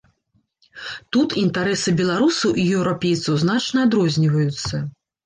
[1.17, 4.83] Тут інтарэсы беларусаў і еўрапейцаў значна адрозніваюцца.